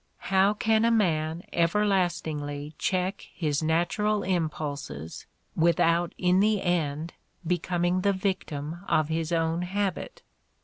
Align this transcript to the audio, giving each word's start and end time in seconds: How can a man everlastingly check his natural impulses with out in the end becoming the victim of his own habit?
How 0.31 0.55
can 0.55 0.83
a 0.83 0.89
man 0.89 1.43
everlastingly 1.53 2.73
check 2.79 3.27
his 3.35 3.61
natural 3.61 4.23
impulses 4.23 5.27
with 5.55 5.79
out 5.79 6.15
in 6.17 6.39
the 6.39 6.59
end 6.63 7.13
becoming 7.45 8.01
the 8.01 8.11
victim 8.11 8.79
of 8.87 9.09
his 9.09 9.31
own 9.31 9.61
habit? 9.61 10.23